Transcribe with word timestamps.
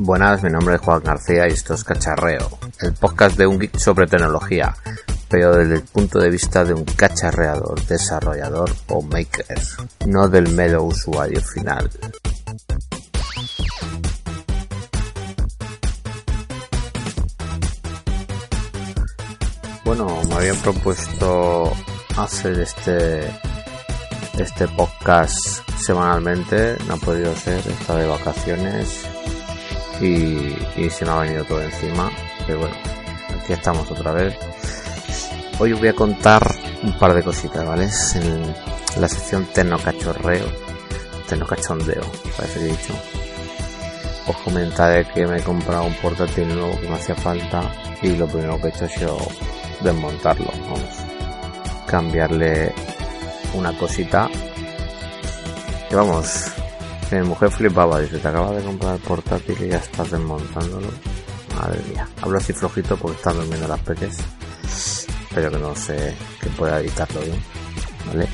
Buenas, 0.00 0.44
mi 0.44 0.50
nombre 0.50 0.76
es 0.76 0.80
Juan 0.80 1.02
García 1.02 1.48
y 1.48 1.52
esto 1.52 1.74
es 1.74 1.82
Cacharreo, 1.82 2.48
el 2.80 2.92
podcast 2.94 3.36
de 3.36 3.48
un 3.48 3.58
geek 3.58 3.76
sobre 3.78 4.06
tecnología, 4.06 4.76
pero 5.28 5.56
desde 5.56 5.74
el 5.74 5.82
punto 5.82 6.20
de 6.20 6.30
vista 6.30 6.64
de 6.64 6.72
un 6.72 6.84
cacharreador, 6.84 7.84
desarrollador 7.84 8.70
o 8.88 9.02
maker, 9.02 9.60
no 10.06 10.28
del 10.28 10.50
mero 10.50 10.84
usuario 10.84 11.40
final. 11.40 11.90
Bueno, 19.84 20.22
me 20.28 20.34
habían 20.36 20.56
propuedo 20.58 21.72
hacer 22.16 22.60
este 22.60 23.28
este 24.38 24.68
podcast 24.68 25.68
semanalmente, 25.80 26.76
no 26.86 26.94
ha 26.94 26.98
podido 26.98 27.34
ser, 27.34 27.58
está 27.66 27.96
de 27.96 28.06
vacaciones 28.06 29.17
y, 30.00 30.90
se 30.90 31.04
me 31.04 31.10
ha 31.10 31.20
venido 31.20 31.44
todo 31.44 31.62
encima. 31.62 32.10
Pero 32.46 32.60
bueno, 32.60 32.74
aquí 33.42 33.52
estamos 33.52 33.90
otra 33.90 34.12
vez. 34.12 34.36
Hoy 35.58 35.72
os 35.72 35.78
voy 35.78 35.88
a 35.88 35.94
contar 35.94 36.42
un 36.82 36.96
par 36.98 37.14
de 37.14 37.22
cositas, 37.22 37.66
¿vale? 37.66 37.88
En 38.14 38.54
la 39.00 39.08
sección 39.08 39.46
Tecnocachorreo, 39.46 40.46
Tecnocachondeo, 41.28 42.02
parece 42.36 42.60
que 42.60 42.66
he 42.66 42.68
dicho. 42.68 42.94
Os 44.26 44.36
comentaré 44.38 45.06
que 45.06 45.26
me 45.26 45.38
he 45.38 45.42
comprado 45.42 45.84
un 45.84 45.94
portátil 45.94 46.48
nuevo 46.48 46.78
que 46.80 46.88
me 46.88 46.94
hacía 46.94 47.14
falta 47.14 47.62
y 48.02 48.16
lo 48.16 48.26
primero 48.26 48.60
que 48.60 48.68
he 48.68 48.70
hecho 48.70 48.84
ha 48.84 48.88
sido 48.88 49.18
desmontarlo, 49.80 50.50
vamos. 50.62 50.80
Cambiarle 51.86 52.72
una 53.54 53.76
cosita 53.76 54.28
que 55.88 55.96
vamos, 55.96 56.52
mi 57.10 57.22
mujer 57.22 57.50
flipaba, 57.50 58.00
dice, 58.00 58.18
te 58.18 58.28
acabas 58.28 58.56
de 58.56 58.62
comprar 58.62 58.94
el 58.96 59.00
portátil 59.00 59.56
y 59.62 59.68
ya 59.68 59.78
estás 59.78 60.10
desmontándolo. 60.10 60.88
Madre 61.56 61.82
mía, 61.88 62.08
hablo 62.20 62.38
así 62.38 62.52
flojito 62.52 62.96
porque 62.96 63.16
están 63.16 63.36
durmiendo 63.36 63.66
las 63.66 63.80
peques. 63.80 64.18
Espero 65.22 65.50
que 65.50 65.58
no 65.58 65.74
sé 65.74 66.14
que 66.40 66.50
pueda 66.50 66.80
editarlo 66.80 67.20
bien, 67.22 67.42
¿vale? 68.06 68.28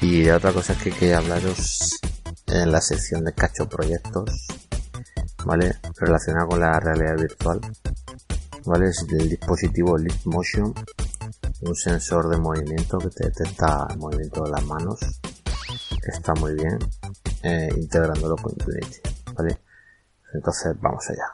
Y 0.00 0.28
otra 0.28 0.52
cosa 0.52 0.72
es 0.72 0.82
que 0.82 0.90
quería 0.90 1.18
hablaros 1.18 1.90
en 2.46 2.72
la 2.72 2.80
sección 2.80 3.24
de 3.24 3.34
cacho 3.34 3.68
proyectos, 3.68 4.46
¿vale? 5.44 5.76
Relacionada 5.96 6.46
con 6.46 6.60
la 6.60 6.80
realidad 6.80 7.16
virtual, 7.16 7.60
¿vale? 8.64 8.88
Es 8.88 9.04
el 9.10 9.28
dispositivo 9.28 9.98
Lift 9.98 10.26
Motion, 10.26 10.74
un 11.60 11.74
sensor 11.74 12.28
de 12.30 12.38
movimiento 12.38 12.98
que 12.98 13.10
te 13.10 13.26
detecta 13.26 13.86
el 13.90 13.98
movimiento 13.98 14.44
de 14.44 14.50
las 14.50 14.64
manos 14.64 14.98
está 16.12 16.34
muy 16.34 16.54
bien 16.54 16.78
eh, 17.46 17.68
integrándolo 17.76 18.36
con 18.36 18.52
Unity, 18.52 18.96
¿vale? 19.34 19.58
Entonces 20.34 20.74
vamos 20.80 21.04
allá. 21.10 21.32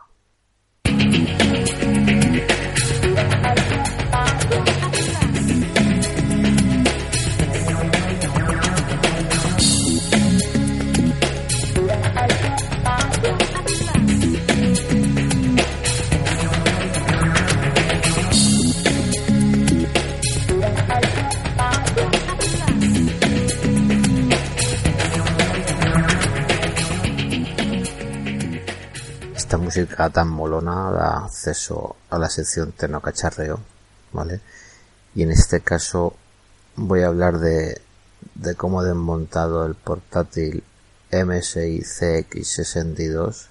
técnica 29.92 30.10
tan 30.10 30.28
molona 30.28 30.90
da 30.90 31.24
acceso 31.24 31.96
a 32.08 32.18
la 32.18 32.28
sección 32.30 32.72
tecnocacharreo, 32.72 33.60
¿vale? 34.12 34.40
Y 35.14 35.22
en 35.22 35.30
este 35.30 35.60
caso 35.60 36.14
voy 36.76 37.02
a 37.02 37.08
hablar 37.08 37.38
de, 37.38 37.80
de 38.34 38.54
cómo 38.54 38.82
he 38.82 38.86
desmontado 38.86 39.66
el 39.66 39.74
portátil 39.74 40.64
MSI 41.10 41.80
CX62 41.80 43.48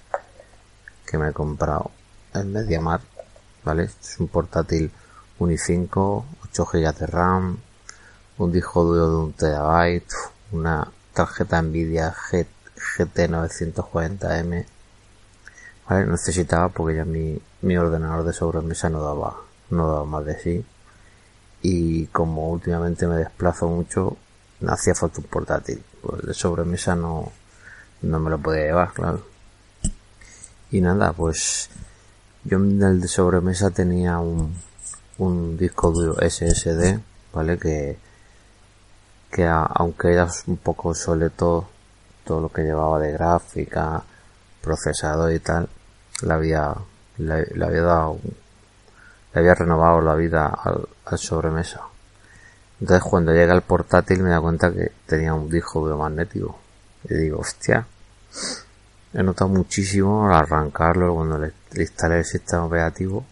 que 1.06 1.18
me 1.18 1.28
he 1.28 1.32
comprado 1.32 1.92
en 2.34 2.52
Mediamar, 2.52 3.02
¿vale? 3.64 3.84
Es 3.84 4.18
un 4.18 4.26
portátil 4.26 4.90
Unicinco, 5.38 6.24
8 6.44 6.64
GB 6.72 6.94
de 6.98 7.06
RAM, 7.06 7.58
un 8.38 8.52
disco 8.52 8.82
duro 8.84 9.10
de 9.10 9.16
un 9.16 9.32
terabyte, 9.32 10.12
una 10.50 10.90
tarjeta 11.14 11.62
Nvidia 11.62 12.12
GT940M 12.98 14.66
¿vale? 15.88 16.06
Necesitaba 16.06 16.68
porque 16.68 16.96
ya 16.96 17.04
mi, 17.04 17.40
mi 17.62 17.76
ordenador 17.76 18.24
de 18.24 18.32
sobremesa 18.32 18.88
no 18.88 19.02
daba, 19.02 19.36
no 19.70 19.88
daba 19.88 20.04
más 20.04 20.24
de 20.24 20.38
sí. 20.38 20.64
Y 21.62 22.06
como 22.06 22.50
últimamente 22.50 23.06
me 23.06 23.16
desplazo 23.16 23.68
mucho, 23.68 24.16
hacía 24.66 24.94
falta 24.94 25.20
un 25.20 25.26
portátil. 25.26 25.82
Pues 26.02 26.22
de 26.22 26.34
sobremesa 26.34 26.96
no, 26.96 27.30
no 28.02 28.18
me 28.18 28.30
lo 28.30 28.38
podía 28.38 28.64
llevar, 28.64 28.92
claro. 28.92 29.24
Y 30.70 30.80
nada, 30.80 31.12
pues 31.12 31.68
yo 32.44 32.58
en 32.58 32.82
el 32.82 33.00
de 33.00 33.08
sobremesa 33.08 33.70
tenía 33.70 34.18
un, 34.18 34.54
un 35.18 35.56
disco 35.56 35.90
duro 35.92 36.16
SSD, 36.20 36.98
¿vale? 37.32 37.58
Que, 37.58 37.98
que 39.30 39.46
a, 39.46 39.62
aunque 39.62 40.12
era 40.12 40.28
un 40.46 40.56
poco 40.56 40.94
soleto 40.94 41.68
todo 42.24 42.40
lo 42.40 42.48
que 42.48 42.62
llevaba 42.62 42.98
de 42.98 43.12
gráfica, 43.12 44.02
procesador 44.62 45.32
y 45.32 45.40
tal, 45.40 45.68
le 46.22 46.32
había, 46.32 46.74
le, 47.18 47.64
había 47.64 47.82
dado, 47.82 48.18
le 49.34 49.40
había 49.40 49.54
renovado 49.54 50.00
la 50.00 50.14
vida 50.14 50.46
al, 50.46 51.18
sobremesa. 51.18 51.82
Entonces 52.80 53.04
cuando 53.08 53.32
llega 53.32 53.54
el 53.54 53.62
portátil 53.62 54.22
me 54.22 54.30
da 54.30 54.40
cuenta 54.40 54.72
que 54.72 54.92
tenía 55.06 55.34
un 55.34 55.48
disco 55.50 55.84
biomagnético. 55.84 56.58
Y 57.04 57.14
digo, 57.14 57.40
hostia, 57.40 57.86
he 59.12 59.22
notado 59.22 59.50
muchísimo 59.50 60.26
al 60.26 60.34
arrancarlo 60.34 61.14
cuando 61.14 61.38
le, 61.38 61.52
instalé 61.74 62.18
el 62.18 62.24
sistema 62.24 62.64
operativo. 62.64 63.24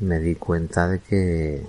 Me 0.00 0.18
di 0.18 0.34
cuenta 0.36 0.88
de 0.88 1.00
que, 1.00 1.66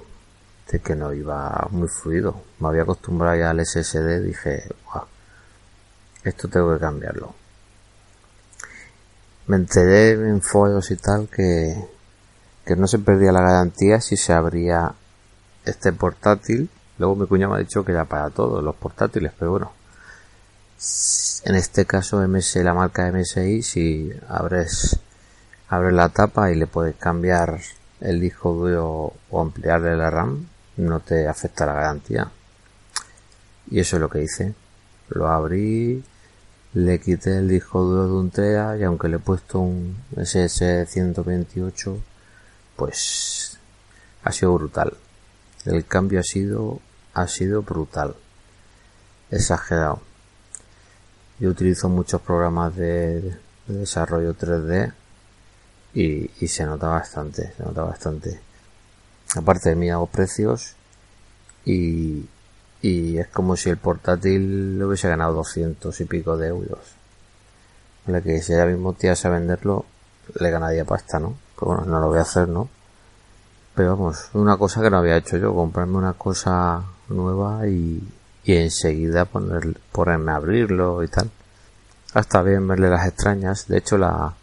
de 0.71 0.79
que 0.79 0.95
no 0.95 1.13
iba 1.13 1.67
muy 1.71 1.87
fluido. 1.87 2.43
Me 2.59 2.69
había 2.69 2.83
acostumbrado 2.83 3.35
ya 3.37 3.49
al 3.51 3.63
SSD, 3.63 4.21
dije, 4.21 4.63
esto 6.23 6.47
tengo 6.47 6.73
que 6.73 6.79
cambiarlo 6.79 7.42
me 9.47 9.57
enteré 9.57 10.11
en 10.11 10.41
foros 10.41 10.91
y 10.91 10.95
tal 10.95 11.27
que, 11.27 11.75
que 12.65 12.75
no 12.75 12.87
se 12.87 12.99
perdía 12.99 13.31
la 13.31 13.41
garantía 13.41 13.99
si 14.01 14.17
se 14.17 14.33
abría 14.33 14.93
este 15.65 15.93
portátil. 15.93 16.69
Luego 16.97 17.15
mi 17.15 17.27
cuñado 17.27 17.53
me 17.53 17.57
ha 17.57 17.63
dicho 17.63 17.83
que 17.83 17.91
era 17.91 18.05
para 18.05 18.29
todos 18.29 18.63
los 18.63 18.75
portátiles, 18.75 19.31
pero 19.37 19.51
bueno. 19.51 19.71
En 21.45 21.55
este 21.55 21.85
caso 21.85 22.25
MS, 22.27 22.57
la 22.57 22.73
marca 22.73 23.09
MSI, 23.11 23.63
si 23.63 24.11
abres, 24.27 24.99
abres 25.69 25.93
la 25.93 26.09
tapa 26.09 26.51
y 26.51 26.55
le 26.55 26.67
puedes 26.67 26.95
cambiar 26.95 27.59
el 28.01 28.19
disco 28.19 28.53
duro 28.53 29.13
o 29.29 29.41
ampliarle 29.41 29.95
la 29.95 30.09
RAM, 30.09 30.47
no 30.77 30.99
te 30.99 31.27
afecta 31.27 31.65
la 31.65 31.73
garantía. 31.73 32.29
Y 33.69 33.79
eso 33.79 33.95
es 33.95 34.01
lo 34.01 34.09
que 34.09 34.23
hice. 34.23 34.53
Lo 35.09 35.27
abrí, 35.27 36.03
le 36.73 36.99
quité 36.99 37.37
el 37.37 37.47
disco 37.47 37.83
duro 37.83 38.07
de 38.07 38.13
un 38.13 38.29
TEA 38.31 38.77
y 38.77 38.83
aunque 38.83 39.07
le 39.07 39.17
he 39.17 39.19
puesto 39.19 39.59
un 39.59 39.95
SS 40.17 40.87
128 40.87 41.99
pues 42.75 43.59
ha 44.23 44.31
sido 44.31 44.53
brutal. 44.55 44.97
El 45.65 45.85
cambio 45.85 46.19
ha 46.19 46.23
sido 46.23 46.79
ha 47.13 47.27
sido 47.27 47.61
brutal. 47.61 48.15
Exagerado. 49.29 50.01
Yo 51.39 51.49
utilizo 51.49 51.89
muchos 51.89 52.21
programas 52.21 52.75
de, 52.75 53.37
desarrollo 53.67 54.35
3D 54.35 54.93
y, 55.93 56.31
y, 56.39 56.47
se 56.47 56.65
nota 56.65 56.87
bastante 56.87 57.53
se 57.55 57.63
nota 57.63 57.83
bastante. 57.83 58.39
Aparte 59.35 59.69
de 59.69 59.75
mí 59.75 59.91
hago 59.91 60.07
precios 60.07 60.75
y, 61.65 62.25
y 62.83 63.17
es 63.17 63.29
como 63.29 63.55
si 63.55 63.69
el 63.69 63.77
portátil 63.77 64.77
lo 64.77 64.87
hubiese 64.87 65.07
ganado 65.07 65.35
200 65.35 66.01
y 66.01 66.05
pico 66.05 66.35
de 66.35 66.49
euros. 66.49 66.79
La 68.07 68.19
que 68.19 68.41
si 68.41 68.51
ahora 68.53 68.65
mismo 68.65 68.91
tirase 68.91 69.29
a 69.29 69.31
venderlo, 69.31 69.85
le 70.37 70.51
ganaría 70.51 70.83
pasta, 70.83 71.17
¿no? 71.17 71.37
Pero 71.55 71.67
bueno, 71.67 71.85
no 71.85 72.01
lo 72.01 72.09
voy 72.09 72.19
a 72.19 72.23
hacer, 72.23 72.49
¿no? 72.49 72.67
Pero 73.73 73.91
vamos, 73.91 74.29
una 74.33 74.57
cosa 74.57 74.81
que 74.81 74.89
no 74.89 74.97
había 74.97 75.15
hecho 75.15 75.37
yo, 75.37 75.55
comprarme 75.55 75.95
una 75.95 76.11
cosa 76.11 76.83
nueva 77.07 77.65
y, 77.69 78.05
y 78.43 78.55
enseguida 78.57 79.23
poner, 79.23 79.79
ponerme 79.93 80.33
a 80.33 80.35
abrirlo 80.35 81.01
y 81.03 81.07
tal. 81.07 81.31
Hasta 82.13 82.41
bien 82.41 82.67
verle 82.67 82.89
las 82.89 83.07
extrañas. 83.07 83.65
De 83.69 83.77
hecho, 83.77 83.97
la, 83.97 84.33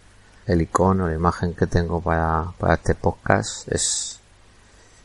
el 0.47 0.63
icono, 0.63 1.09
la 1.09 1.15
imagen 1.15 1.53
que 1.53 1.67
tengo 1.67 2.01
para, 2.01 2.47
para 2.59 2.75
este 2.75 2.95
podcast 2.95 3.71
es, 3.71 4.19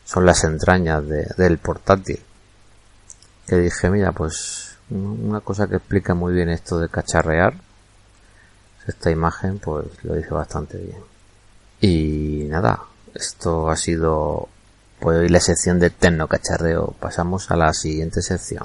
son 0.06 0.24
las 0.24 0.42
entrañas 0.44 1.06
de, 1.06 1.26
del 1.36 1.58
portátil 1.58 2.20
que 3.46 3.56
dije, 3.56 3.90
mira, 3.90 4.12
pues 4.12 4.76
una 4.90 5.40
cosa 5.40 5.66
que 5.66 5.76
explica 5.76 6.14
muy 6.14 6.34
bien 6.34 6.48
esto 6.48 6.78
de 6.78 6.88
cacharrear. 6.88 7.54
esta 8.86 9.10
imagen 9.10 9.58
pues 9.58 9.86
lo 10.04 10.14
dice 10.14 10.30
bastante 10.30 10.78
bien. 10.78 10.98
Y 11.80 12.46
nada, 12.48 12.82
esto 13.14 13.68
ha 13.68 13.76
sido 13.76 14.48
pues 15.00 15.18
hoy 15.18 15.28
la 15.28 15.40
sección 15.40 15.78
de 15.78 15.90
Tecnocacharreo. 15.90 16.94
Pasamos 17.00 17.50
a 17.50 17.56
la 17.56 17.72
siguiente 17.72 18.22
sección. 18.22 18.64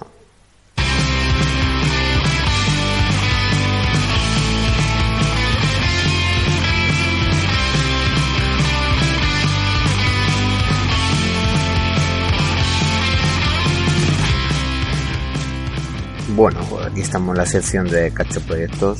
Bueno, 16.35 16.61
pues 16.69 16.85
aquí 16.85 17.01
estamos 17.01 17.33
en 17.33 17.37
la 17.39 17.45
sección 17.45 17.87
de 17.87 18.09
Cacho 18.11 18.39
Proyectos. 18.41 18.99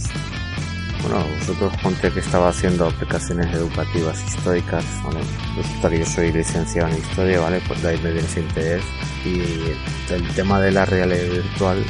Bueno, 1.01 1.25
vosotros 1.39 1.73
conté 1.81 2.11
que 2.11 2.19
estaba 2.19 2.49
haciendo 2.49 2.87
aplicaciones 2.87 3.53
educativas 3.55 4.21
históricas, 4.27 4.83
¿vale? 5.01 5.21
Resulta 5.55 5.89
que 5.89 5.99
yo 5.99 6.05
soy 6.05 6.33
licenciado 6.33 6.89
en 6.89 6.97
historia, 6.97 7.39
¿vale? 7.39 7.61
Pues 7.65 7.81
de 7.81 7.89
ahí 7.89 7.97
me 8.03 8.11
viene 8.11 8.27
ese 8.27 8.41
interés. 8.41 8.83
Y 9.23 10.13
el 10.13 10.27
tema 10.35 10.59
de 10.59 10.71
la 10.71 10.83
realidad 10.83 11.31
virtual, 11.31 11.83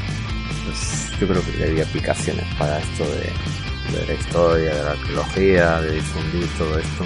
pues 0.65 1.19
yo 1.19 1.27
creo 1.27 1.41
que 1.43 1.63
había 1.63 1.85
aplicaciones 1.85 2.45
para 2.59 2.77
esto 2.77 3.03
de, 3.03 4.05
la 4.05 4.13
historia, 4.13 4.75
de 4.75 4.83
la 4.83 4.91
arqueología, 4.91 5.81
de 5.81 5.95
difundir 5.95 6.47
todo 6.59 6.77
esto, 6.77 7.03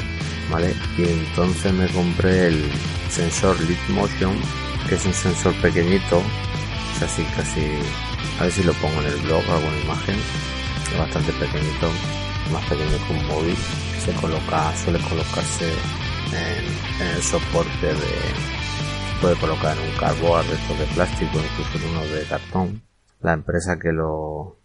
¿vale? 0.51 0.75
Y 0.97 1.03
entonces 1.03 1.71
me 1.71 1.87
compré 1.87 2.47
el 2.47 2.65
sensor 3.09 3.57
Lead 3.61 3.89
Motion, 3.89 4.35
que 4.89 4.95
es 4.95 5.05
un 5.05 5.13
sensor 5.13 5.53
pequeñito, 5.61 6.21
es 6.97 7.03
así 7.03 7.23
casi 7.35 7.61
a 8.39 8.43
ver 8.43 8.51
si 8.51 8.63
lo 8.63 8.73
pongo 8.73 9.01
en 9.01 9.07
el 9.07 9.21
blog 9.21 9.43
alguna 9.49 9.79
imagen. 9.79 10.15
Es 10.15 10.97
bastante 10.97 11.31
pequeñito 11.33 11.89
más 12.51 12.63
pequeño 12.69 12.97
que 13.07 13.13
un 13.13 13.27
móvil. 13.27 13.57
Se 13.99 14.13
coloca 14.13 14.75
suele 14.75 14.99
colocarse 14.99 15.71
en, 15.71 17.15
el 17.15 17.21
soporte 17.23 17.87
de 17.87 18.15
puede 19.21 19.35
colocar 19.39 19.77
en 19.77 19.89
un 19.89 19.97
cardboard 19.97 20.45
de 20.45 20.85
de 20.85 20.93
plástico 20.93 21.37
incluso 21.37 21.77
en 21.77 21.91
uno 21.91 22.05
de 22.05 22.25
cartón. 22.25 22.81
La 23.21 23.33
empresa 23.33 23.79
que 23.79 23.91
lo 23.91 24.57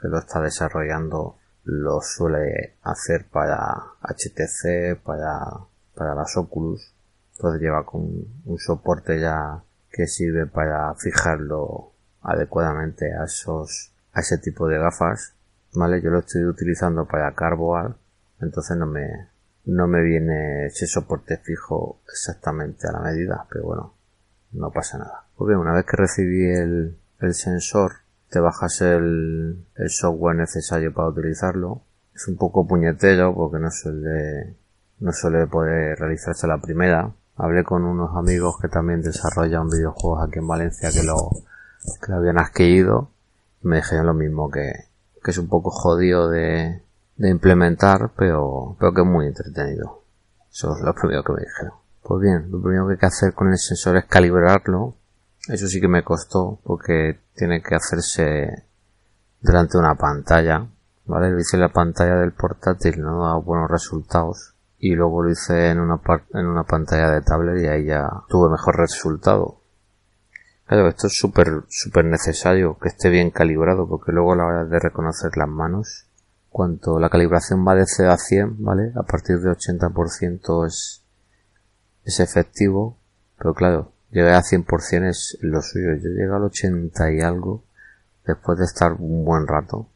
que 0.00 0.08
lo 0.08 0.18
está 0.18 0.40
desarrollando 0.40 1.36
lo 1.64 2.00
suele 2.00 2.76
hacer 2.82 3.26
para 3.28 3.58
HTC 4.02 5.02
para 5.02 5.40
para 5.94 6.14
las 6.14 6.36
Oculus. 6.36 6.92
Entonces 7.36 7.60
lleva 7.60 7.84
con 7.84 8.02
un 8.44 8.58
soporte 8.58 9.20
ya 9.20 9.62
que 9.90 10.06
sirve 10.06 10.46
para 10.46 10.94
fijarlo 10.94 11.92
adecuadamente 12.26 13.14
a 13.14 13.24
esos 13.24 13.92
a 14.12 14.20
ese 14.20 14.38
tipo 14.38 14.68
de 14.68 14.78
gafas 14.78 15.34
vale 15.72 16.00
yo 16.02 16.10
lo 16.10 16.20
estoy 16.20 16.44
utilizando 16.44 17.06
para 17.06 17.34
carboard 17.34 17.96
entonces 18.40 18.76
no 18.76 18.86
me 18.86 19.28
no 19.64 19.86
me 19.86 20.02
viene 20.02 20.66
ese 20.66 20.86
soporte 20.86 21.38
fijo 21.38 22.00
exactamente 22.08 22.86
a 22.88 22.92
la 22.92 23.00
medida 23.00 23.46
pero 23.50 23.64
bueno 23.64 23.96
no 24.56 24.70
pasa 24.70 24.98
nada. 24.98 25.24
Pues 25.36 25.48
bien 25.48 25.60
una 25.60 25.74
vez 25.74 25.84
que 25.84 25.96
recibí 25.96 26.46
el, 26.46 26.96
el 27.20 27.34
sensor 27.34 27.92
te 28.30 28.40
bajas 28.40 28.80
el, 28.80 29.64
el 29.76 29.90
software 29.90 30.36
necesario 30.36 30.92
para 30.92 31.08
utilizarlo. 31.08 31.82
Es 32.14 32.26
un 32.28 32.36
poco 32.36 32.66
puñetero 32.66 33.34
porque 33.34 33.58
no 33.58 33.70
suele 33.70 34.56
no 34.98 35.12
suele 35.12 35.46
poder 35.46 35.98
realizarse 35.98 36.46
la 36.46 36.58
primera. 36.58 37.12
Hablé 37.36 37.64
con 37.64 37.84
unos 37.84 38.16
amigos 38.16 38.56
que 38.60 38.68
también 38.68 39.02
desarrollan 39.02 39.68
videojuegos 39.68 40.26
aquí 40.26 40.38
en 40.38 40.48
Valencia 40.48 40.90
que 40.90 41.02
lo 41.02 41.30
que 42.00 42.12
lo 42.12 42.18
habían 42.18 42.38
adquirido 42.38 43.10
y 43.62 43.68
me 43.68 43.76
dijeron 43.76 44.06
lo 44.06 44.14
mismo 44.14 44.50
que, 44.50 44.72
que 45.22 45.30
es 45.30 45.38
un 45.38 45.48
poco 45.48 45.70
jodido 45.70 46.28
de, 46.28 46.82
implementar, 47.18 48.12
pero, 48.16 48.76
pero 48.78 48.94
que 48.94 49.00
es 49.00 49.06
muy 49.06 49.26
entretenido. 49.26 50.02
Eso 50.50 50.76
es 50.76 50.82
lo 50.82 50.94
primero 50.94 51.24
que 51.24 51.32
me 51.32 51.40
dijeron. 51.40 51.72
Pues 52.02 52.20
bien, 52.20 52.50
lo 52.50 52.62
primero 52.62 52.86
que 52.86 52.92
hay 52.92 52.98
que 52.98 53.06
hacer 53.06 53.34
con 53.34 53.48
el 53.48 53.58
sensor 53.58 53.96
es 53.96 54.04
calibrarlo. 54.04 54.94
Eso 55.48 55.66
sí 55.66 55.80
que 55.80 55.88
me 55.88 56.04
costó 56.04 56.60
porque 56.62 57.18
tiene 57.34 57.60
que 57.60 57.74
hacerse 57.74 58.64
delante 59.40 59.72
de 59.72 59.78
una 59.78 59.96
pantalla. 59.96 60.66
¿Vale? 61.06 61.30
Lo 61.30 61.40
hice 61.40 61.56
en 61.56 61.62
la 61.62 61.72
pantalla 61.72 62.16
del 62.16 62.32
portátil, 62.32 63.00
no 63.00 63.24
da 63.24 63.34
buenos 63.36 63.70
resultados. 63.70 64.54
Y 64.78 64.94
luego 64.94 65.22
lo 65.22 65.30
hice 65.30 65.70
en 65.70 65.80
una, 65.80 66.00
en 66.34 66.46
una 66.46 66.64
pantalla 66.64 67.10
de 67.10 67.22
tablet 67.22 67.64
y 67.64 67.66
ahí 67.66 67.84
ya 67.86 68.08
tuve 68.28 68.50
mejor 68.50 68.76
resultado. 68.76 69.60
Claro, 70.66 70.88
esto 70.88 71.06
es 71.06 71.14
súper, 71.14 71.62
súper 71.68 72.04
necesario 72.06 72.76
que 72.78 72.88
esté 72.88 73.08
bien 73.08 73.30
calibrado, 73.30 73.88
porque 73.88 74.10
luego 74.10 74.32
a 74.32 74.36
la 74.36 74.46
hora 74.46 74.64
de 74.64 74.80
reconocer 74.80 75.36
las 75.36 75.48
manos, 75.48 76.08
cuanto 76.50 76.98
la 76.98 77.08
calibración 77.08 77.64
va 77.64 77.76
de 77.76 77.84
0 77.86 78.10
a 78.10 78.16
100, 78.16 78.64
¿vale? 78.64 78.92
A 78.96 79.04
partir 79.04 79.38
de 79.38 79.50
80% 79.50 80.66
es, 80.66 81.04
es 82.02 82.18
efectivo, 82.18 82.98
pero 83.38 83.54
claro, 83.54 83.92
llegar 84.10 84.34
a 84.34 84.42
100% 84.42 85.08
es 85.08 85.38
lo 85.40 85.62
suyo. 85.62 85.94
Yo 85.94 86.08
llegué 86.08 86.24
al 86.24 86.42
80 86.42 87.12
y 87.12 87.20
algo 87.20 87.62
después 88.26 88.58
de 88.58 88.64
estar 88.64 88.92
un 88.98 89.24
buen 89.24 89.46
rato, 89.46 89.88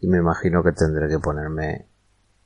y 0.00 0.08
me 0.08 0.18
imagino 0.18 0.62
que 0.62 0.72
tendré 0.72 1.06
que 1.06 1.18
ponerme 1.18 1.86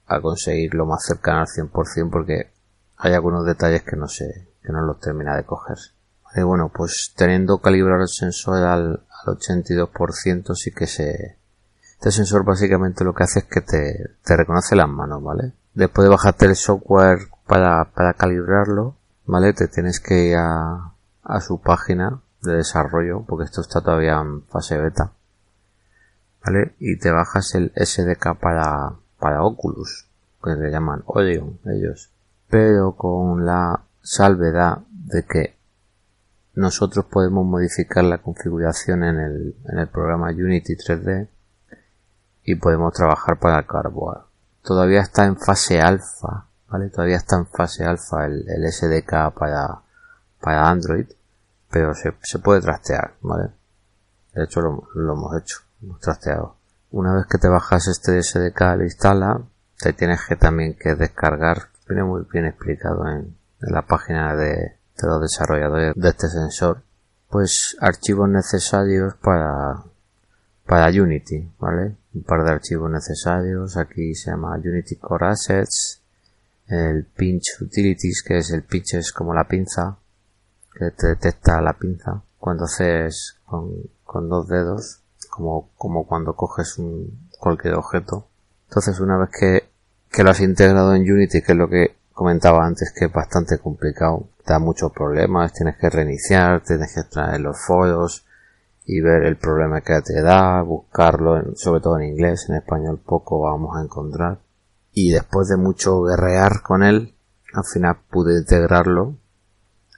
a 0.06 0.20
conseguir 0.20 0.74
lo 0.74 0.84
más 0.84 1.04
cercano 1.04 1.40
al 1.42 1.46
100% 1.46 2.10
porque 2.10 2.50
hay 2.96 3.12
algunos 3.12 3.46
detalles 3.46 3.84
que 3.84 3.94
no 3.94 4.08
sé, 4.08 4.48
que 4.64 4.72
no 4.72 4.80
los 4.80 4.98
termina 4.98 5.36
de 5.36 5.44
coger. 5.44 5.78
Y 6.38 6.42
bueno, 6.42 6.70
pues 6.74 7.12
teniendo 7.16 7.58
calibrado 7.58 8.02
el 8.02 8.08
sensor 8.08 8.58
al, 8.64 9.02
al 9.24 9.36
82% 9.36 10.54
sí 10.54 10.72
que 10.72 10.86
se... 10.86 11.38
Este 11.94 12.12
sensor 12.12 12.44
básicamente 12.44 13.04
lo 13.04 13.12
que 13.12 13.24
hace 13.24 13.40
es 13.40 13.44
que 13.46 13.60
te, 13.60 14.10
te 14.24 14.36
reconoce 14.36 14.76
las 14.76 14.88
manos, 14.88 15.22
¿vale? 15.22 15.52
Después 15.74 16.04
de 16.04 16.10
bajarte 16.10 16.46
el 16.46 16.54
software 16.54 17.18
para, 17.46 17.84
para 17.86 18.14
calibrarlo, 18.14 18.94
¿vale? 19.26 19.52
Te 19.52 19.66
tienes 19.66 19.98
que 19.98 20.28
ir 20.28 20.36
a, 20.36 20.92
a 21.24 21.40
su 21.40 21.60
página 21.60 22.20
de 22.42 22.56
desarrollo, 22.56 23.24
porque 23.26 23.46
esto 23.46 23.62
está 23.62 23.80
todavía 23.80 24.20
en 24.20 24.42
fase 24.44 24.78
beta, 24.78 25.12
¿vale? 26.44 26.74
Y 26.78 26.98
te 26.98 27.10
bajas 27.10 27.54
el 27.56 27.72
SDK 27.74 28.38
para, 28.38 28.92
para 29.18 29.42
Oculus, 29.42 30.08
que 30.42 30.50
le 30.50 30.70
llaman 30.70 31.02
Odeon 31.04 31.58
ellos, 31.66 32.10
pero 32.48 32.92
con 32.92 33.44
la 33.44 33.82
salvedad 34.02 34.78
de 34.90 35.24
que 35.24 35.57
nosotros 36.58 37.04
podemos 37.04 37.46
modificar 37.46 38.02
la 38.02 38.18
configuración 38.18 39.04
en 39.04 39.20
el, 39.20 39.56
en 39.66 39.78
el 39.78 39.86
programa 39.86 40.30
Unity 40.30 40.74
3D 40.74 41.28
y 42.42 42.56
podemos 42.56 42.92
trabajar 42.92 43.38
para 43.38 43.64
Cardboard. 43.64 44.24
Todavía 44.62 45.00
está 45.00 45.26
en 45.26 45.36
fase 45.36 45.80
alfa, 45.80 46.48
¿vale? 46.68 46.90
Todavía 46.90 47.16
está 47.16 47.36
en 47.36 47.46
fase 47.46 47.84
alfa 47.84 48.26
el, 48.26 48.44
SDK 48.72 49.32
para, 49.38 49.82
para 50.40 50.68
Android, 50.68 51.06
pero 51.70 51.94
se, 51.94 52.38
puede 52.40 52.60
trastear, 52.60 53.14
¿vale? 53.20 53.50
De 54.34 54.42
hecho 54.42 54.60
lo, 54.60 55.12
hemos 55.12 55.40
hecho, 55.40 55.58
hemos 55.80 56.00
trasteado. 56.00 56.56
Una 56.90 57.14
vez 57.14 57.26
que 57.26 57.38
te 57.38 57.48
bajas 57.48 57.86
este 57.86 58.20
SDK, 58.20 58.60
lo 58.78 58.82
instala, 58.82 59.40
te 59.78 59.92
tienes 59.92 60.22
que 60.26 60.34
también 60.34 60.74
que 60.76 60.96
descargar, 60.96 61.68
viene 61.86 62.02
muy 62.02 62.26
bien 62.32 62.46
explicado 62.46 63.08
en 63.08 63.36
la 63.60 63.82
página 63.82 64.34
de, 64.34 64.77
de 65.06 65.12
los 65.12 65.20
desarrolladores 65.20 65.92
de 65.94 66.08
este 66.08 66.28
sensor, 66.28 66.82
pues 67.30 67.76
archivos 67.80 68.28
necesarios 68.28 69.14
para, 69.22 69.84
para 70.66 70.88
Unity, 70.88 71.50
¿vale? 71.58 71.96
Un 72.14 72.22
par 72.22 72.44
de 72.44 72.52
archivos 72.52 72.90
necesarios, 72.90 73.76
aquí 73.76 74.14
se 74.14 74.30
llama 74.30 74.56
Unity 74.56 74.96
Core 74.96 75.26
Assets, 75.28 76.02
el 76.68 77.04
Pinch 77.04 77.60
Utilities, 77.60 78.22
que 78.22 78.38
es 78.38 78.50
el 78.50 78.62
pinch 78.62 78.94
es 78.94 79.12
como 79.12 79.34
la 79.34 79.48
pinza, 79.48 79.96
que 80.72 80.90
te 80.90 81.08
detecta 81.08 81.60
la 81.60 81.72
pinza 81.72 82.22
cuando 82.38 82.64
haces 82.64 83.36
con, 83.44 83.70
con 84.04 84.28
dos 84.28 84.48
dedos, 84.48 85.00
como, 85.30 85.70
como 85.76 86.06
cuando 86.06 86.34
coges 86.34 86.78
un, 86.78 87.28
cualquier 87.38 87.74
objeto. 87.74 88.28
Entonces 88.68 89.00
una 89.00 89.16
vez 89.18 89.30
que, 89.38 89.68
que 90.10 90.22
lo 90.22 90.30
has 90.30 90.40
integrado 90.40 90.94
en 90.94 91.10
Unity, 91.10 91.42
que 91.42 91.52
es 91.52 91.58
lo 91.58 91.68
que 91.68 91.96
comentaba 92.18 92.66
antes 92.66 92.92
que 92.92 93.04
es 93.04 93.12
bastante 93.12 93.58
complicado, 93.58 94.30
da 94.44 94.58
muchos 94.58 94.90
problemas, 94.90 95.52
tienes 95.52 95.76
que 95.76 95.88
reiniciar, 95.88 96.64
tienes 96.64 96.92
que 96.92 97.04
traer 97.04 97.40
los 97.40 97.56
foros 97.64 98.26
y 98.84 99.00
ver 99.00 99.22
el 99.22 99.36
problema 99.36 99.82
que 99.82 100.02
te 100.02 100.20
da, 100.20 100.60
buscarlo, 100.62 101.54
sobre 101.54 101.80
todo 101.80 102.00
en 102.00 102.08
inglés, 102.08 102.46
en 102.48 102.56
español 102.56 102.98
poco 102.98 103.42
vamos 103.42 103.76
a 103.76 103.84
encontrar. 103.84 104.38
Y 104.92 105.12
después 105.12 105.46
de 105.46 105.58
mucho 105.58 106.02
guerrear 106.02 106.60
con 106.60 106.82
él, 106.82 107.14
al 107.54 107.64
final 107.64 107.98
pude 108.10 108.36
integrarlo 108.36 109.14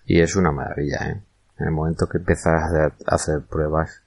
y 0.05 0.21
es 0.21 0.37
una 0.37 0.53
maravilla, 0.53 0.99
¿eh? 1.09 1.23
En 1.59 1.69
el 1.69 1.73
momento 1.73 2.07
que 2.07 2.19
empiezas 2.19 2.71
a 2.71 3.15
hacer, 3.15 3.41
pruebas, 3.49 4.03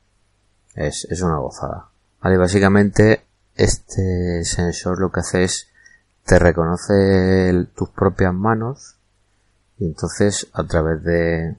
es, 0.76 1.08
es 1.10 1.20
una 1.24 1.40
gozada. 1.40 1.90
Vale, 2.22 2.38
básicamente 2.38 3.26
este 3.56 4.44
sensor 4.44 5.00
lo 5.00 5.12
que 5.12 5.22
hace 5.22 5.46
es 5.46 5.73
te 6.26 6.40
reconoce 6.40 7.68
tus 7.76 7.90
propias 7.90 8.34
manos 8.34 8.96
y 9.78 9.86
entonces 9.86 10.50
a 10.54 10.64
través 10.64 11.04
de, 11.04 11.58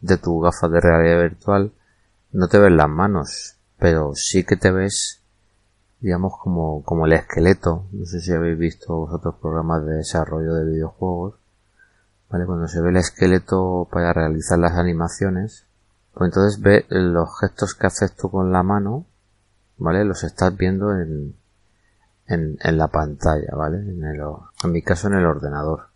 de 0.00 0.16
tu 0.18 0.40
gafas 0.40 0.70
de 0.70 0.80
realidad 0.80 1.22
virtual 1.22 1.72
no 2.32 2.48
te 2.48 2.58
ves 2.58 2.72
las 2.72 2.88
manos, 2.88 3.56
pero 3.78 4.12
sí 4.14 4.44
que 4.44 4.56
te 4.56 4.70
ves 4.70 5.24
digamos 6.04 6.34
como, 6.38 6.82
como 6.84 7.06
el 7.06 7.14
esqueleto. 7.14 7.86
No 7.92 8.04
sé 8.04 8.20
si 8.20 8.30
habéis 8.30 8.58
visto 8.58 8.94
vosotros 8.94 9.36
programas 9.40 9.86
de 9.86 9.94
desarrollo 9.94 10.52
de 10.52 10.70
videojuegos. 10.70 11.36
¿Vale? 12.28 12.44
Cuando 12.44 12.68
se 12.68 12.82
ve 12.82 12.90
el 12.90 12.98
esqueleto 12.98 13.88
para 13.90 14.12
realizar 14.12 14.58
las 14.58 14.72
animaciones, 14.72 15.64
pues 16.12 16.28
entonces 16.28 16.60
ve 16.60 16.84
los 16.90 17.30
gestos 17.40 17.74
que 17.74 17.86
haces 17.86 18.14
tú 18.14 18.30
con 18.30 18.52
la 18.52 18.62
mano, 18.62 19.06
¿vale? 19.78 20.04
Los 20.04 20.24
estás 20.24 20.54
viendo 20.54 20.92
en, 20.92 21.36
en, 22.26 22.58
en 22.60 22.78
la 22.78 22.88
pantalla, 22.88 23.54
¿vale? 23.54 23.78
En, 23.78 24.04
el, 24.04 24.20
en 24.64 24.72
mi 24.72 24.82
caso 24.82 25.08
en 25.08 25.14
el 25.14 25.26
ordenador. 25.26 25.88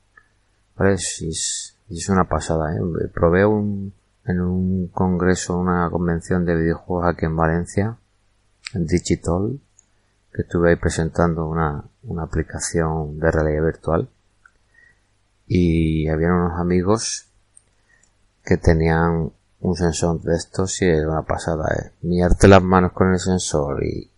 ¿Vale? 0.76 0.94
Es, 0.94 1.76
es 1.88 2.08
una 2.08 2.24
pasada, 2.24 2.74
¿eh? 2.76 2.80
Probé 3.12 3.46
un, 3.46 3.92
en 4.24 4.40
un 4.40 4.88
congreso, 4.88 5.58
una 5.58 5.88
convención 5.90 6.44
de 6.44 6.54
videojuegos 6.54 7.06
aquí 7.08 7.26
en 7.26 7.36
Valencia, 7.36 7.96
en 8.74 8.86
Digital, 8.86 9.58
que 10.32 10.42
estuve 10.42 10.70
ahí 10.70 10.76
presentando 10.76 11.46
una, 11.46 11.84
una 12.02 12.24
aplicación 12.24 13.18
de 13.18 13.30
realidad 13.30 13.64
virtual. 13.64 14.08
Y 15.46 16.08
había 16.08 16.28
unos 16.28 16.60
amigos 16.60 17.30
que 18.44 18.58
tenían 18.58 19.32
un 19.60 19.74
sensor 19.74 20.20
de 20.20 20.36
estos 20.36 20.80
y 20.82 20.84
era 20.84 21.08
una 21.08 21.22
pasada, 21.22 21.74
¿eh? 21.74 21.92
Mirarte 22.02 22.48
las 22.48 22.62
manos 22.62 22.92
con 22.92 23.12
el 23.12 23.18
sensor 23.18 23.82
y, 23.82 24.10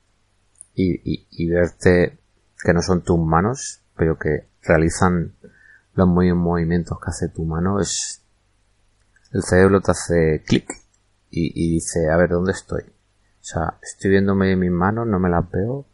y, 0.74 1.26
y, 1.30 1.48
verte 1.50 2.18
que 2.62 2.72
no 2.72 2.82
son 2.82 3.02
tus 3.02 3.18
manos, 3.18 3.82
pero 3.96 4.18
que 4.18 4.48
realizan 4.62 5.34
los 5.94 6.08
movimientos 6.08 6.98
que 6.98 7.10
hace 7.10 7.28
tu 7.28 7.44
mano, 7.44 7.80
es, 7.80 8.22
el 9.32 9.42
cerebro 9.42 9.80
te 9.80 9.90
hace 9.90 10.42
clic 10.46 10.70
y, 11.30 11.52
y, 11.54 11.74
dice, 11.74 12.08
a 12.10 12.16
ver, 12.16 12.30
¿dónde 12.30 12.52
estoy? 12.52 12.82
O 12.82 13.44
sea, 13.44 13.78
estoy 13.82 14.10
viéndome 14.10 14.56
mis 14.56 14.70
manos, 14.70 15.06
no 15.06 15.18
me 15.18 15.28
las 15.28 15.50
veo, 15.50 15.86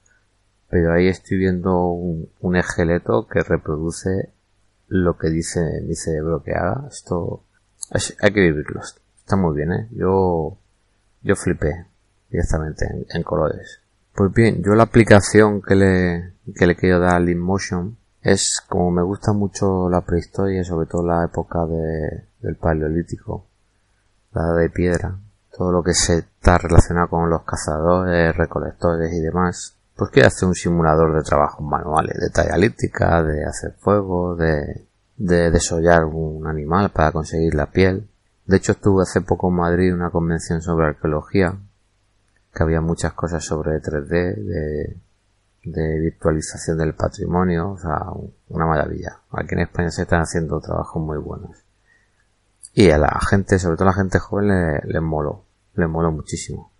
pero 0.68 0.92
ahí 0.92 1.09
estoy 1.09 1.38
viendo 1.38 1.88
un, 1.88 2.30
un 2.40 2.56
esqueleto 2.56 3.26
que 3.26 3.42
reproduce 3.42 4.33
lo 4.88 5.16
que 5.16 5.30
dice 5.30 5.61
mi 5.87 5.95
cerebro 5.95 6.42
que 6.42 6.52
haga. 6.52 6.87
Esto 6.90 7.45
hay 7.90 8.33
que 8.33 8.40
vivirlo. 8.40 8.80
Está 9.18 9.37
muy 9.37 9.56
bien, 9.56 9.73
¿eh? 9.73 9.88
Yo, 9.92 10.59
yo 11.23 11.37
flipé 11.37 11.87
directamente 12.30 12.87
en, 12.87 13.06
en 13.09 13.23
colores. 13.23 13.80
Pues 14.16 14.32
bien, 14.32 14.62
yo 14.62 14.75
la 14.75 14.85
aplicación 14.85 15.61
que 15.61 15.75
le, 15.75 16.32
que 16.54 16.66
le 16.66 16.75
quiero 16.75 17.00
dar 17.00 17.16
al 17.16 17.28
InMotion 17.28 17.99
es 18.23 18.62
como 18.66 18.90
me 18.90 19.02
gusta 19.02 19.35
mucho 19.35 19.90
la 19.90 20.00
prehistoria, 20.00 20.64
sobre 20.64 20.87
todo 20.87 21.06
la 21.06 21.26
época 21.26 21.66
de, 21.66 22.25
del 22.40 22.56
paleolítico, 22.56 23.44
la 24.32 24.54
de 24.54 24.70
piedra, 24.70 25.18
todo 25.54 25.70
lo 25.70 25.82
que 25.82 25.92
se 25.92 26.20
está 26.20 26.56
relacionado 26.56 27.11
con 27.11 27.28
los 27.28 27.42
cazadores, 27.42 28.35
recolectores 28.35 29.12
y 29.12 29.20
demás, 29.20 29.76
pues 29.94 30.11
quiero 30.11 30.28
hacer 30.28 30.49
un 30.49 30.54
simulador 30.54 31.14
de 31.14 31.23
trabajos 31.23 31.66
manuales, 31.66 32.16
de 32.18 32.30
talla 32.30 32.56
lítica, 32.56 33.23
de 33.23 33.44
hacer 33.44 33.75
fuego, 33.78 34.35
de, 34.35 34.87
de 35.18 35.50
desollar 35.50 36.06
un 36.06 36.46
animal 36.46 36.88
para 36.88 37.12
conseguir 37.12 37.54
la 37.54 37.66
piel. 37.66 38.08
De 38.46 38.56
hecho 38.56 38.73
estuve 38.73 39.02
hace 39.02 39.20
poco 39.20 39.50
en 39.50 39.56
Madrid 39.56 39.88
en 39.88 39.96
una 39.96 40.08
convención 40.08 40.62
sobre 40.62 40.87
arqueología 40.87 41.54
que 42.56 42.62
había 42.62 42.80
muchas 42.80 43.12
cosas 43.12 43.44
sobre 43.44 43.82
3D, 43.82 44.96
de, 45.62 46.00
virtualización 46.00 46.78
del 46.78 46.94
patrimonio, 46.94 47.72
o 47.72 47.78
sea, 47.78 48.06
una 48.48 48.66
maravilla. 48.66 49.18
Aquí 49.32 49.54
en 49.54 49.60
España 49.60 49.90
se 49.90 50.02
están 50.02 50.22
haciendo 50.22 50.60
trabajos 50.60 51.02
muy 51.02 51.18
buenos. 51.18 51.64
Y 52.72 52.90
a 52.90 52.98
la 52.98 53.20
gente, 53.28 53.58
sobre 53.58 53.76
todo 53.76 53.88
a 53.88 53.92
la 53.92 53.96
gente 53.96 54.18
joven, 54.18 54.48
le, 54.48 54.80
les 54.84 55.02
moló, 55.02 55.44
les 55.75 55.88
moló 55.88 56.12
muchísimo. 56.12 56.72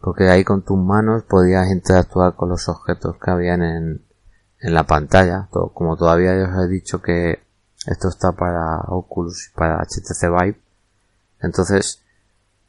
Porque 0.00 0.28
ahí 0.28 0.44
con 0.44 0.62
tus 0.62 0.78
manos 0.78 1.24
podías 1.24 1.66
interactuar 1.70 2.36
con 2.36 2.50
los 2.50 2.68
objetos 2.68 3.16
que 3.18 3.30
habían 3.30 3.62
en, 3.62 4.02
en 4.60 4.74
la 4.74 4.84
pantalla. 4.84 5.48
como 5.50 5.96
todavía 5.96 6.32
os 6.32 6.64
he 6.64 6.68
dicho 6.68 7.00
que 7.00 7.42
esto 7.86 8.08
está 8.08 8.32
para 8.32 8.80
Oculus 8.88 9.48
y 9.48 9.56
para 9.56 9.82
HTC 9.82 10.28
Vive. 10.28 10.60
Entonces 11.40 12.02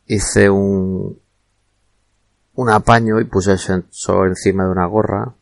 hice 0.07 0.49
un, 0.49 1.19
un 2.59 2.69
apaño 2.69 3.21
y 3.21 3.23
puse 3.23 3.53
el 3.53 3.57
sensor 3.57 4.27
encima 4.27 4.65
de 4.65 4.71
una 4.71 4.85
gorra. 4.85 5.33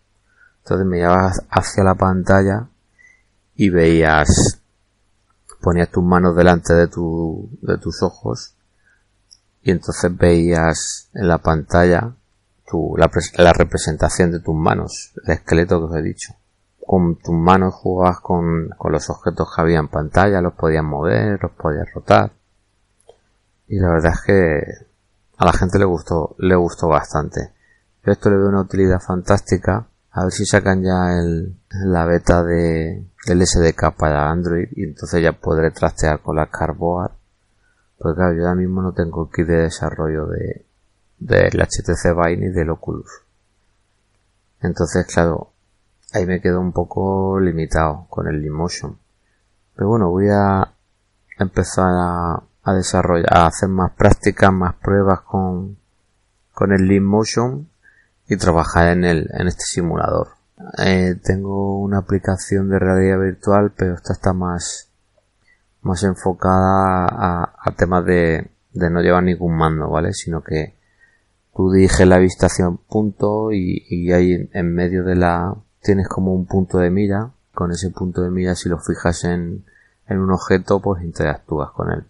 Entonces 0.60 0.86
me 0.86 0.98
llevabas 0.98 1.42
hacia 1.50 1.84
la 1.84 1.96
pantalla 1.96 2.68
y 3.56 3.72
veías, 3.72 4.62
ponías 5.60 5.90
tus 5.90 6.04
manos 6.04 6.36
delante 6.36 6.76
de, 6.76 6.88
tu, 6.88 7.50
de 7.64 7.80
tus 7.80 8.04
ojos 8.04 8.54
y 9.64 9.72
entonces 9.72 10.16
veías 10.16 11.10
en 11.16 11.28
la 11.28 11.40
pantalla 11.40 12.14
tu, 12.68 12.94
la, 12.96 13.10
la, 13.38 13.54
representación 13.54 14.32
de 14.32 14.40
tus 14.40 14.54
manos, 14.54 15.14
el 15.26 15.34
esqueleto 15.34 15.80
que 15.80 15.86
os 15.86 15.96
he 15.96 16.04
dicho. 16.04 16.36
Con 16.86 17.16
tus 17.16 17.34
manos 17.34 17.74
jugabas 17.74 18.20
con, 18.20 18.70
con 18.78 18.92
los 18.92 19.10
objetos 19.10 19.48
que 19.56 19.62
había 19.62 19.80
en 19.80 19.88
pantalla, 19.88 20.40
los 20.40 20.54
podías 20.54 20.84
mover, 20.84 21.40
los 21.42 21.52
podías 21.54 21.92
rotar. 21.96 22.32
Y 23.68 23.80
la 23.80 23.90
verdad 23.90 24.14
es 24.14 24.22
que 24.22 24.87
a 25.38 25.46
la 25.46 25.54
gente 25.54 25.78
le 25.78 25.86
gustó, 25.86 26.36
le 26.40 26.56
gustó 26.56 26.88
bastante. 26.88 27.54
Yo 28.04 28.12
esto 28.12 28.30
le 28.30 28.38
veo 28.38 28.50
una 28.50 28.62
utilidad 28.62 29.00
fantástica. 29.00 29.88
A 30.12 30.24
ver 30.24 30.32
si 30.32 30.46
sacan 30.46 30.82
ya 30.84 31.20
el, 31.20 31.56
la 31.86 32.06
beta 32.06 32.44
de, 32.44 33.06
del 33.28 33.46
SDK 33.46 33.96
para 33.96 34.32
Android 34.32 34.68
y 34.72 34.84
entonces 34.84 35.22
ya 35.22 35.34
podré 35.34 35.70
trastear 35.72 36.22
con 36.22 36.38
la 36.38 36.48
Cardboard. 36.48 37.12
Porque 37.98 38.16
claro, 38.16 38.34
yo 38.34 38.44
ahora 38.44 38.56
mismo 38.56 38.82
no 38.82 38.94
tengo 38.94 39.26
el 39.26 39.32
kit 39.32 39.46
de 39.46 39.64
desarrollo 39.64 40.26
de, 40.28 40.66
del 41.20 41.62
HTC 41.62 42.16
Vive 42.16 42.38
ni 42.38 42.50
del 42.50 42.72
Oculus. 42.72 43.10
Entonces, 44.62 45.06
claro, 45.06 45.52
ahí 46.14 46.26
me 46.26 46.42
quedo 46.42 46.60
un 46.60 46.72
poco 46.72 47.40
limitado 47.40 48.08
con 48.10 48.28
el 48.28 48.42
Limotion. 48.42 48.98
Pero 49.76 49.90
bueno, 49.90 50.10
voy 50.10 50.30
a 50.30 50.74
empezar 51.38 51.92
a, 51.92 52.44
a 52.68 52.74
desarrollar, 52.74 53.30
a 53.32 53.48
hacer 53.48 53.70
más 53.70 53.94
prácticas, 53.94 54.52
más 54.52 54.76
pruebas 54.76 55.22
con, 55.22 55.78
con 56.54 56.74
el 56.74 56.86
Lean 56.86 57.06
Motion 57.06 57.70
y 58.28 58.36
trabajar 58.36 58.90
en 58.90 59.06
el, 59.06 59.30
en 59.34 59.48
este 59.48 59.64
simulador. 59.64 60.32
Eh, 60.78 61.16
tengo 61.24 61.80
una 61.80 62.00
aplicación 62.00 62.70
de 62.70 62.78
realidad 62.78 63.22
virtual, 63.22 63.72
pero 63.72 63.94
esta 63.96 64.12
está 64.12 64.34
más, 64.34 64.90
más 65.82 66.04
enfocada 66.04 67.08
a, 67.10 67.54
a 67.58 67.72
temas 67.72 68.04
de, 68.04 68.52
de 68.74 68.90
no 68.90 69.02
llevar 69.02 69.24
ningún 69.24 69.56
mando, 69.56 69.90
¿vale? 69.90 70.12
Sino 70.12 70.44
que 70.44 70.76
tú 71.56 71.72
diriges 71.72 72.06
la 72.06 72.18
vista 72.18 72.48
hacia 72.48 72.68
un 72.68 72.80
punto 72.80 73.54
y, 73.54 73.86
y 73.88 74.12
ahí 74.12 74.50
en 74.52 74.76
medio 74.76 75.06
de 75.06 75.16
la, 75.16 75.56
tienes 75.82 76.10
como 76.10 76.34
un 76.34 76.46
punto 76.46 76.80
de 76.80 76.90
mira. 76.90 77.32
Con 77.54 77.72
ese 77.72 77.92
punto 77.92 78.24
de 78.24 78.30
mira, 78.30 78.56
si 78.56 78.68
lo 78.68 78.78
fijas 78.78 79.24
en, 79.24 79.64
en 80.08 80.20
un 80.20 80.32
objeto, 80.32 80.82
pues 80.82 81.02
interactúas 81.02 81.72
con 81.72 81.92
él 81.92 82.06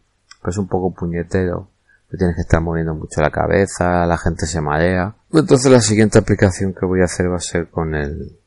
es 0.45 0.57
un 0.57 0.67
poco 0.67 0.93
puñetero. 0.93 1.69
tienes 2.09 2.35
que 2.35 2.41
estar 2.41 2.61
moviendo 2.61 2.93
mucho 2.93 3.21
la 3.21 3.31
cabeza, 3.31 4.05
la 4.05 4.17
gente 4.17 4.45
se 4.45 4.61
marea. 4.61 5.15
Entonces 5.31 5.71
la 5.71 5.81
siguiente 5.81 6.19
aplicación 6.19 6.73
que 6.73 6.85
voy 6.85 7.01
a 7.01 7.05
hacer 7.05 7.31
va 7.31 7.37
a 7.37 7.39
ser 7.39 7.69
con 7.69 7.95
el, 7.95 8.37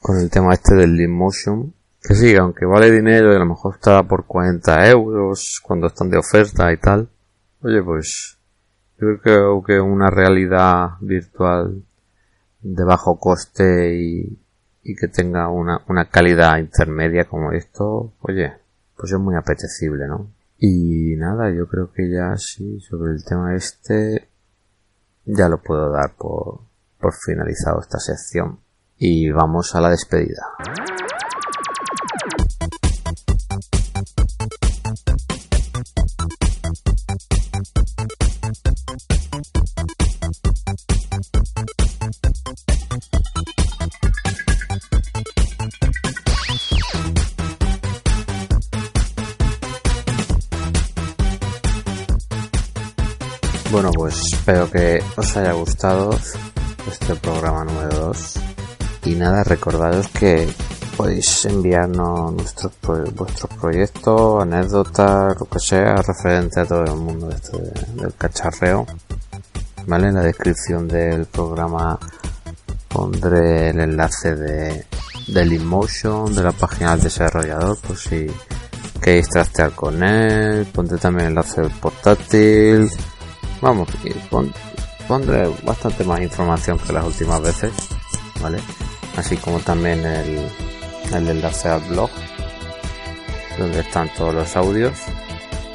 con 0.00 0.18
el 0.18 0.30
tema 0.30 0.54
este 0.54 0.74
del 0.74 0.96
Lean 0.96 1.12
Motion. 1.12 1.74
Que 2.00 2.14
sí, 2.14 2.36
aunque 2.36 2.64
vale 2.64 2.90
dinero 2.90 3.32
y 3.32 3.36
a 3.36 3.40
lo 3.40 3.46
mejor 3.46 3.74
está 3.74 4.02
por 4.04 4.24
40 4.24 4.88
euros 4.88 5.60
cuando 5.62 5.88
están 5.88 6.10
de 6.10 6.18
oferta 6.18 6.72
y 6.72 6.76
tal. 6.76 7.08
Oye, 7.62 7.82
pues 7.82 8.38
yo 9.00 9.18
creo 9.22 9.62
que 9.62 9.80
una 9.80 10.08
realidad 10.08 10.90
virtual 11.00 11.82
de 12.60 12.84
bajo 12.84 13.18
coste 13.18 13.96
y, 13.96 14.38
y 14.82 14.94
que 14.96 15.08
tenga 15.08 15.48
una, 15.48 15.82
una 15.88 16.06
calidad 16.06 16.58
intermedia 16.58 17.24
como 17.24 17.52
esto, 17.52 18.12
oye, 18.20 18.52
pues 18.96 19.12
es 19.12 19.18
muy 19.18 19.36
apetecible, 19.36 20.06
¿no? 20.06 20.28
Y 20.58 21.14
nada, 21.16 21.50
yo 21.54 21.68
creo 21.68 21.92
que 21.92 22.10
ya 22.10 22.36
sí, 22.36 22.80
sobre 22.80 23.12
el 23.12 23.24
tema 23.24 23.54
este, 23.54 24.28
ya 25.24 25.48
lo 25.48 25.62
puedo 25.62 25.92
dar 25.92 26.16
por, 26.16 26.60
por 26.98 27.14
finalizado 27.14 27.80
esta 27.80 27.98
sección. 27.98 28.58
Y 28.96 29.30
vamos 29.30 29.74
a 29.76 29.80
la 29.80 29.90
despedida. 29.90 30.42
Bueno, 53.80 53.92
pues 53.92 54.20
espero 54.32 54.68
que 54.68 55.00
os 55.16 55.36
haya 55.36 55.52
gustado 55.52 56.10
este 56.90 57.14
programa 57.14 57.62
número 57.62 58.06
2. 58.06 58.34
Y 59.04 59.14
nada, 59.14 59.44
recordaros 59.44 60.08
que 60.08 60.52
podéis 60.96 61.44
enviarnos 61.44 62.32
nuestros, 62.32 62.72
vuestros 63.14 63.54
proyectos, 63.60 64.42
anécdotas, 64.42 65.38
lo 65.38 65.46
que 65.46 65.60
sea, 65.60 65.94
referente 66.02 66.58
a 66.58 66.64
todo 66.64 66.82
el 66.86 66.96
mundo 66.96 67.28
del 67.28 68.14
cacharreo. 68.18 68.84
¿Vale? 69.86 70.08
En 70.08 70.14
la 70.14 70.22
descripción 70.22 70.88
del 70.88 71.26
programa 71.26 72.00
pondré 72.88 73.70
el 73.70 73.78
enlace 73.78 74.34
de 74.34 74.86
del 75.28 75.52
InMotion, 75.52 76.34
de 76.34 76.42
la 76.42 76.50
página 76.50 76.96
del 76.96 77.02
desarrollador, 77.04 77.78
por 77.78 77.96
si 77.96 78.26
queréis 79.00 79.28
trastear 79.28 79.70
con 79.70 80.02
él. 80.02 80.66
Pondré 80.66 80.98
también 80.98 81.26
el 81.26 81.32
enlace 81.34 81.60
del 81.60 81.70
portátil. 81.70 82.90
Vamos, 83.60 83.88
pondré 85.06 85.48
bastante 85.62 86.04
más 86.04 86.20
información 86.20 86.78
que 86.78 86.92
las 86.92 87.04
últimas 87.04 87.42
veces, 87.42 87.72
¿vale? 88.40 88.58
Así 89.16 89.36
como 89.36 89.58
también 89.60 90.04
el, 90.04 90.48
el 91.14 91.28
enlace 91.28 91.68
al 91.68 91.80
blog, 91.82 92.10
donde 93.58 93.80
están 93.80 94.08
todos 94.16 94.34
los 94.34 94.56
audios. 94.56 94.94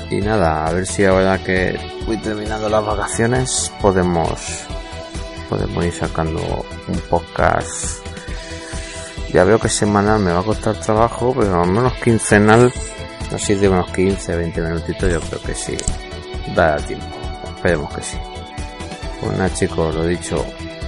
Y 0.09 0.17
nada, 0.17 0.67
a 0.67 0.73
ver 0.73 0.85
si 0.85 1.05
ahora 1.05 1.43
que 1.43 1.79
voy 2.05 2.17
terminando 2.17 2.69
las 2.69 2.85
vacaciones 2.85 3.71
podemos 3.81 4.39
podemos 5.49 5.85
ir 5.85 5.93
sacando 5.93 6.65
un 6.87 6.99
podcast 7.09 8.03
ya 9.33 9.43
veo 9.43 9.57
que 9.59 9.67
semanal 9.67 10.19
me 10.19 10.31
va 10.31 10.41
a 10.41 10.43
costar 10.43 10.79
trabajo, 10.79 11.33
pero 11.35 11.63
al 11.63 11.67
menos 11.67 11.93
quincenal, 11.93 12.71
así 13.33 13.55
de 13.55 13.67
unos 13.67 13.89
15, 13.91 14.35
20 14.35 14.61
minutitos, 14.61 15.11
yo 15.11 15.19
creo 15.19 15.41
que 15.41 15.55
sí. 15.55 15.75
Da 16.55 16.77
tiempo. 16.77 17.22
Esperemos 17.63 17.93
que 17.95 18.01
sí. 18.01 18.17
Pues 19.21 19.37
nada 19.37 19.53
chicos, 19.53 19.95
lo 19.95 20.05
dicho, 20.05 20.45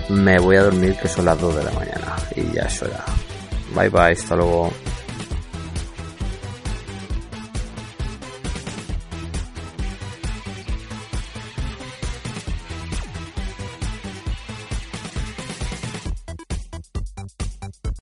me 0.10 0.38
voy 0.39 0.58
a 0.58 0.63
dormir 0.63 0.94
que 1.01 1.08
son 1.08 1.24
las 1.24 1.39
2 1.39 1.55
de 1.55 1.63
la 1.63 1.72
mañana 1.72 2.15
y 2.36 2.51
ya 2.51 2.63
es 2.63 2.82
hora. 2.82 3.01
Bye 3.74 3.88
bye, 3.88 4.12
hasta 4.12 4.36
luego. 4.36 4.74